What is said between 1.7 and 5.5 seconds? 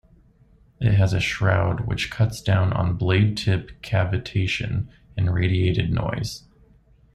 which cuts down on blade-tip cavitation and